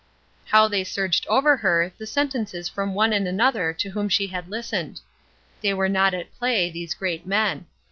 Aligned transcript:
How 0.45 0.67
they 0.67 0.83
surged 0.83 1.27
over 1.29 1.57
her, 1.57 1.93
the 1.95 2.07
sentences 2.07 2.67
from 2.67 2.95
one 2.95 3.13
and 3.13 3.27
another 3.27 3.71
to 3.73 3.89
whom 3.91 4.09
she 4.09 4.25
had 4.25 4.49
listened! 4.49 4.99
They 5.61 5.75
were 5.75 5.89
not 5.89 6.15
at 6.15 6.33
play, 6.39 6.71
these 6.71 6.95
great 6.95 7.27
men. 7.27 7.67